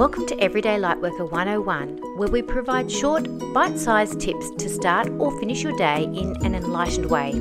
[0.00, 5.38] Welcome to Everyday Lightworker 101, where we provide short, bite sized tips to start or
[5.38, 7.32] finish your day in an enlightened way.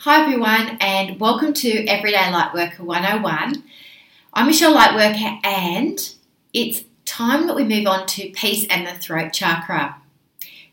[0.00, 3.64] Hi, everyone, and welcome to Everyday Lightworker 101.
[4.34, 5.98] I'm Michelle Lightworker, and
[6.52, 10.02] it's time that we move on to peace and the throat chakra.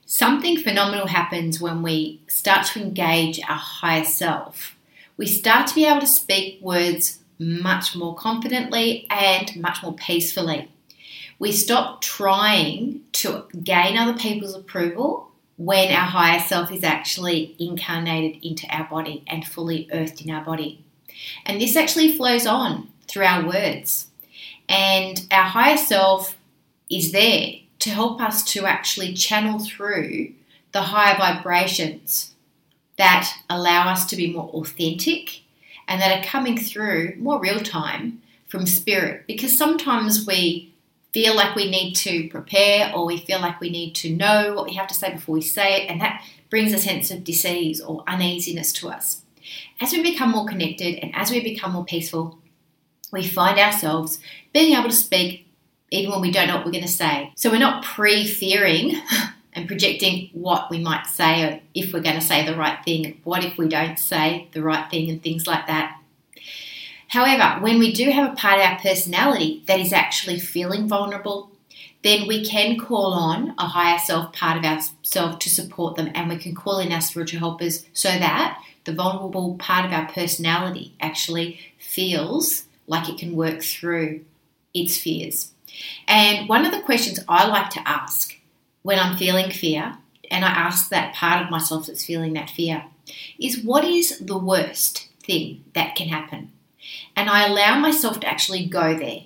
[0.07, 4.75] Something phenomenal happens when we start to engage our higher self.
[5.17, 10.69] We start to be able to speak words much more confidently and much more peacefully.
[11.39, 18.45] We stop trying to gain other people's approval when our higher self is actually incarnated
[18.45, 20.85] into our body and fully earthed in our body.
[21.47, 24.07] And this actually flows on through our words.
[24.69, 26.37] And our higher self
[26.91, 30.33] is there to help us to actually channel through
[30.71, 32.33] the higher vibrations
[32.97, 35.41] that allow us to be more authentic
[35.87, 39.27] and that are coming through more real time from spirit.
[39.27, 40.73] Because sometimes we
[41.13, 44.65] feel like we need to prepare or we feel like we need to know what
[44.65, 47.79] we have to say before we say it, and that brings a sense of disease
[47.79, 49.21] or uneasiness to us.
[49.79, 52.39] As we become more connected and as we become more peaceful,
[53.11, 54.17] we find ourselves
[54.53, 55.44] being able to speak
[55.91, 57.31] even when we don't know what we're going to say.
[57.35, 59.01] So we're not pre fearing
[59.53, 63.19] and projecting what we might say or if we're going to say the right thing,
[63.23, 65.99] what if we don't say the right thing, and things like that.
[67.07, 71.51] However, when we do have a part of our personality that is actually feeling vulnerable,
[72.03, 76.29] then we can call on a higher self part of ourself to support them and
[76.29, 80.93] we can call in our spiritual helpers so that the vulnerable part of our personality
[80.99, 84.23] actually feels like it can work through
[84.73, 85.51] its fears.
[86.07, 88.37] And one of the questions I like to ask
[88.83, 89.97] when I'm feeling fear,
[90.31, 92.85] and I ask that part of myself that's feeling that fear,
[93.39, 96.51] is what is the worst thing that can happen?
[97.15, 99.21] and I allow myself to actually go there,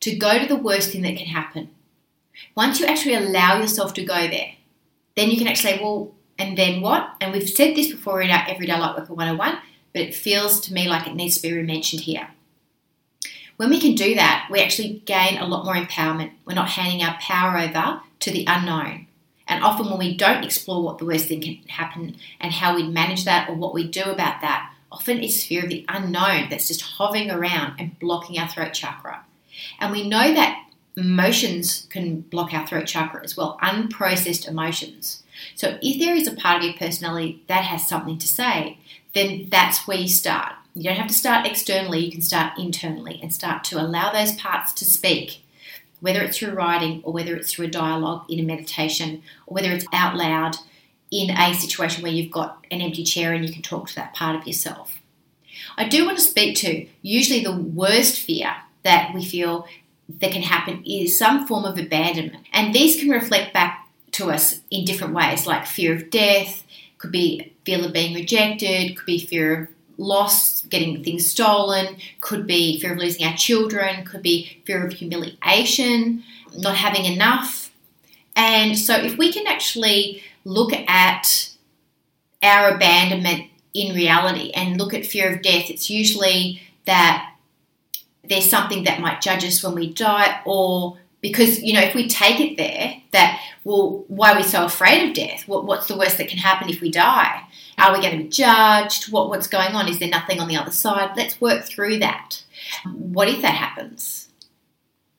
[0.00, 1.70] to go to the worst thing that can happen.
[2.56, 4.52] Once you actually allow yourself to go there,
[5.16, 7.14] then you can actually say, well, and then what?
[7.20, 9.58] And we've said this before in our Everyday Lightworker 101,
[9.92, 12.28] but it feels to me like it needs to be mentioned here.
[13.56, 16.32] When we can do that, we actually gain a lot more empowerment.
[16.46, 19.06] We're not handing our power over to the unknown.
[19.46, 22.84] And often, when we don't explore what the worst thing can happen and how we
[22.84, 26.68] manage that or what we do about that, often it's fear of the unknown that's
[26.68, 29.24] just hovering around and blocking our throat chakra.
[29.78, 30.64] And we know that
[30.96, 35.22] emotions can block our throat chakra as well, unprocessed emotions.
[35.54, 38.78] So if there is a part of your personality that has something to say,
[39.14, 40.54] then that's where you start.
[40.74, 44.32] You don't have to start externally, you can start internally and start to allow those
[44.32, 45.44] parts to speak,
[46.00, 49.70] whether it's through writing or whether it's through a dialogue in a meditation or whether
[49.70, 50.56] it's out loud
[51.10, 54.14] in a situation where you've got an empty chair and you can talk to that
[54.14, 54.98] part of yourself.
[55.76, 59.66] I do want to speak to usually the worst fear that we feel
[60.20, 62.46] that can happen is some form of abandonment.
[62.52, 66.64] And these can reflect back to us in different ways, like fear of death,
[66.98, 69.68] could be fear of being rejected, could be fear of
[70.02, 74.92] loss, getting things stolen, could be fear of losing our children, could be fear of
[74.92, 76.22] humiliation,
[76.56, 77.70] not having enough.
[78.34, 81.50] And so if we can actually look at
[82.42, 87.34] our abandonment in reality and look at fear of death, it's usually that
[88.24, 92.08] there's something that might judge us when we die, or because, you know, if we
[92.08, 95.46] take it there, that, well, why are we so afraid of death?
[95.46, 97.44] What, what's the worst that can happen if we die?
[97.78, 99.10] Are we going to be judged?
[99.10, 99.88] What, what's going on?
[99.88, 101.16] Is there nothing on the other side?
[101.16, 102.42] Let's work through that.
[102.92, 104.28] What if that happens?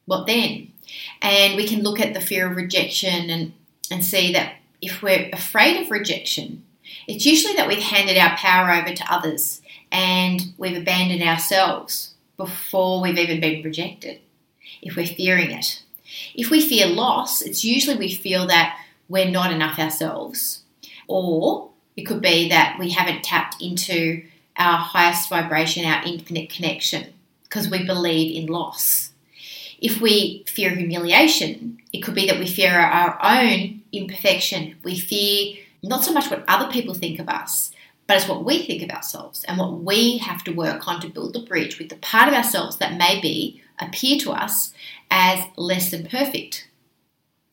[0.06, 0.74] What then?
[1.22, 3.53] And we can look at the fear of rejection and,
[3.90, 6.64] and see that if we're afraid of rejection,
[7.08, 13.02] it's usually that we've handed our power over to others and we've abandoned ourselves before
[13.02, 14.20] we've even been rejected,
[14.81, 15.81] if we're fearing it.
[16.35, 18.79] If we fear loss, it's usually we feel that
[19.09, 20.63] we're not enough ourselves,
[21.07, 24.23] or it could be that we haven't tapped into
[24.58, 29.11] our highest vibration, our infinite connection, because we believe in loss.
[29.79, 34.78] If we fear humiliation, it could be that we fear our own imperfection.
[34.84, 37.72] We fear not so much what other people think of us,
[38.08, 41.09] but it's what we think of ourselves and what we have to work on to
[41.09, 44.73] build the bridge with the part of ourselves that maybe appear to us
[45.14, 46.68] as less than perfect.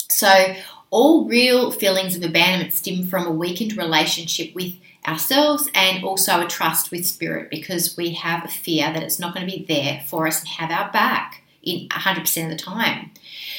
[0.09, 0.57] So,
[0.89, 4.75] all real feelings of abandonment stem from a weakened relationship with
[5.07, 9.35] ourselves and also a trust with spirit because we have a fear that it's not
[9.35, 13.11] going to be there for us and have our back in 100% of the time.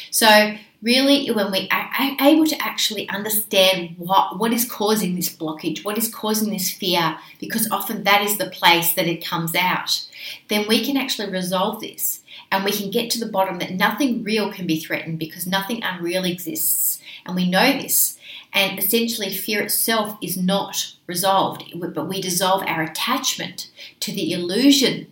[0.09, 1.89] So, really, when we are
[2.19, 7.18] able to actually understand what, what is causing this blockage, what is causing this fear,
[7.39, 10.06] because often that is the place that it comes out,
[10.50, 12.21] then we can actually resolve this
[12.51, 15.81] and we can get to the bottom that nothing real can be threatened because nothing
[15.83, 17.01] unreal exists.
[17.25, 18.18] And we know this.
[18.53, 21.63] And essentially, fear itself is not resolved,
[21.94, 23.69] but we dissolve our attachment
[24.01, 25.07] to the illusion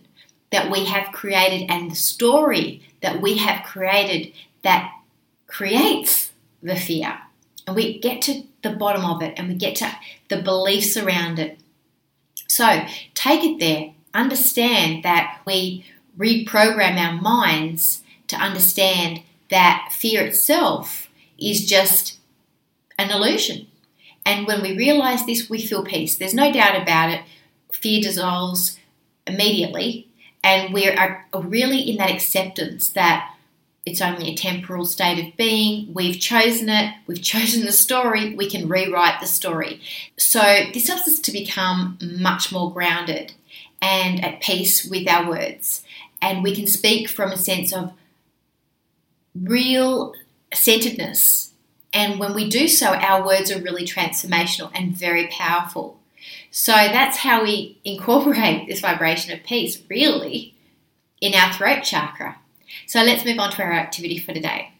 [0.50, 4.32] that we have created and the story that we have created
[4.62, 4.92] that
[5.46, 6.32] creates
[6.62, 7.18] the fear.
[7.66, 9.90] And we get to the bottom of it and we get to
[10.28, 11.58] the beliefs around it.
[12.48, 15.84] So take it there, understand that we
[16.18, 21.08] reprogram our minds to understand that fear itself
[21.38, 22.18] is just
[22.98, 23.66] an illusion.
[24.26, 26.16] And when we realize this, we feel peace.
[26.16, 27.22] There's no doubt about it.
[27.72, 28.78] Fear dissolves
[29.26, 30.08] immediately,
[30.42, 33.34] and we are really in that acceptance that
[33.86, 35.92] it's only a temporal state of being.
[35.92, 39.80] We've chosen it, we've chosen the story, we can rewrite the story.
[40.16, 40.40] So,
[40.72, 43.32] this helps us to become much more grounded
[43.82, 45.82] and at peace with our words.
[46.22, 47.92] And we can speak from a sense of
[49.34, 50.14] real
[50.52, 51.52] centeredness.
[51.92, 55.99] And when we do so, our words are really transformational and very powerful.
[56.50, 60.54] So that's how we incorporate this vibration of peace, really,
[61.20, 62.38] in our throat chakra.
[62.86, 64.72] So let's move on to our activity for today.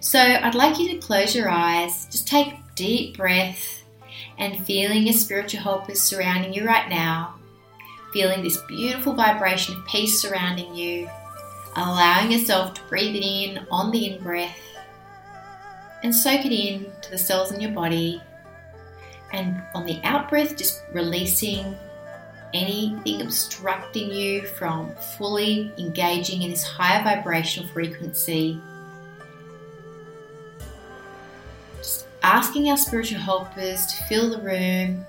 [0.00, 3.82] So I'd like you to close your eyes, just take a deep breath,
[4.38, 7.34] and feeling your spiritual helpers surrounding you right now,
[8.12, 11.10] feeling this beautiful vibration of peace surrounding you,
[11.76, 14.58] allowing yourself to breathe it in on the in breath
[16.02, 18.22] and soak it in to the cells in your body.
[19.32, 21.76] And on the out breath, just releasing
[22.54, 28.60] anything obstructing you from fully engaging in this higher vibrational frequency
[32.26, 35.06] asking our spiritual helpers to fill the room.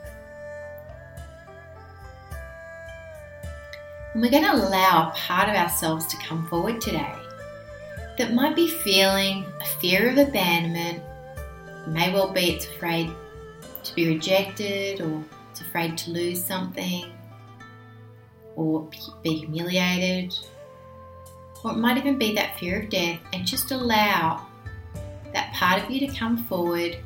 [4.17, 7.13] And we're going to allow a part of ourselves to come forward today
[8.17, 11.03] that might be feeling a fear of abandonment.
[11.85, 13.11] It may well be it's afraid
[13.83, 17.11] to be rejected or it's afraid to lose something
[18.55, 18.89] or
[19.21, 20.33] be humiliated.
[21.63, 24.47] Or it might even be that fear of death, and just allow
[25.31, 26.97] that part of you to come forward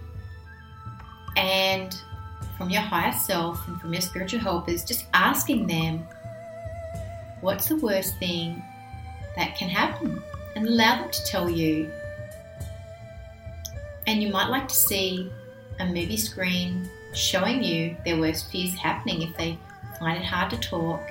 [1.35, 1.93] and
[2.57, 6.07] from your higher self and from your spiritual helpers, just asking them,
[7.41, 8.63] what's the worst thing
[9.35, 10.21] that can happen?
[10.55, 11.91] And allow them to tell you.
[14.07, 15.31] And you might like to see
[15.79, 19.57] a movie screen showing you their worst fears happening if they
[19.99, 21.01] find it hard to talk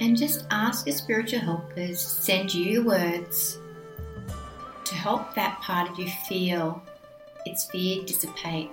[0.00, 3.58] and just ask your spiritual helpers to send you words
[4.84, 6.82] to help that part of you feel
[7.46, 8.70] its fear dissipate,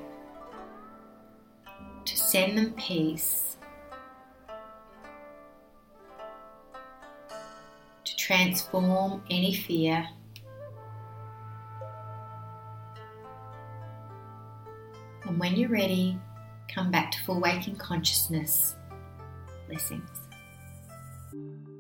[2.06, 3.57] to send them peace,
[8.03, 10.07] to transform any fear.
[15.23, 16.18] And when you're ready,
[16.73, 18.75] come back to full waking consciousness.
[19.68, 20.27] Blessings.
[21.37, 21.77] Thank you.